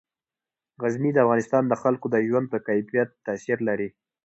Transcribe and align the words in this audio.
غزني 0.81 1.11
د 1.13 1.17
افغانستان 1.25 1.63
د 1.67 1.73
خلکو 1.81 2.07
د 2.11 2.15
ژوند 2.27 2.45
په 2.53 2.57
کیفیت 2.67 3.09
تاثیر 3.25 3.57
لري. 3.69 3.89